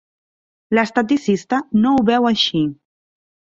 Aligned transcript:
L'esteticista 0.77 1.61
no 1.85 1.93
ho 1.93 2.01
veu 2.11 2.29
així. 2.33 2.65